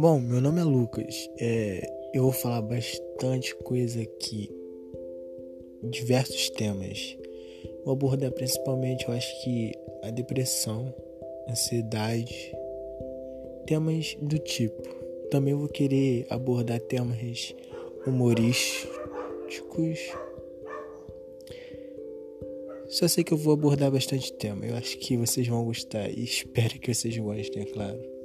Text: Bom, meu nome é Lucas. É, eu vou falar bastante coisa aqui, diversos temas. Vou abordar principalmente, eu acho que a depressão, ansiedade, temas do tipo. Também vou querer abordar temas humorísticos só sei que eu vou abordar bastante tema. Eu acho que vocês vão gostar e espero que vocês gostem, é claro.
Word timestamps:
Bom, 0.00 0.18
meu 0.18 0.40
nome 0.40 0.62
é 0.62 0.64
Lucas. 0.64 1.28
É, 1.38 1.86
eu 2.14 2.22
vou 2.22 2.32
falar 2.32 2.62
bastante 2.62 3.54
coisa 3.56 4.00
aqui, 4.00 4.48
diversos 5.90 6.48
temas. 6.48 7.18
Vou 7.84 7.92
abordar 7.92 8.32
principalmente, 8.32 9.06
eu 9.06 9.12
acho 9.12 9.42
que 9.42 9.74
a 10.02 10.08
depressão, 10.08 10.94
ansiedade, 11.50 12.50
temas 13.66 14.16
do 14.22 14.38
tipo. 14.38 14.82
Também 15.30 15.52
vou 15.52 15.68
querer 15.68 16.26
abordar 16.30 16.80
temas 16.80 17.54
humorísticos 18.06 19.98
só 22.88 23.06
sei 23.06 23.22
que 23.22 23.32
eu 23.32 23.38
vou 23.38 23.52
abordar 23.52 23.90
bastante 23.90 24.32
tema. 24.32 24.64
Eu 24.64 24.76
acho 24.76 24.98
que 24.98 25.14
vocês 25.16 25.46
vão 25.46 25.62
gostar 25.62 26.08
e 26.10 26.24
espero 26.24 26.80
que 26.80 26.92
vocês 26.92 27.18
gostem, 27.18 27.64
é 27.64 27.66
claro. 27.66 28.19